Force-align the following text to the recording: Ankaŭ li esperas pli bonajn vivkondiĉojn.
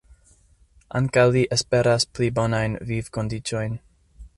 Ankaŭ 0.99 1.25
li 1.35 1.43
esperas 1.57 2.09
pli 2.17 2.33
bonajn 2.41 2.79
vivkondiĉojn. 2.93 3.83